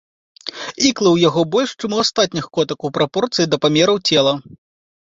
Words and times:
Іклы 0.89 1.09
ў 1.11 1.17
яго 1.29 1.41
больш, 1.57 1.75
чым 1.79 1.91
у 1.99 2.01
астатніх 2.07 2.45
котак 2.55 2.77
ў 2.77 2.89
прапорцыі 2.99 3.45
да 3.55 3.65
памераў 3.69 3.97
цела. 4.11 4.33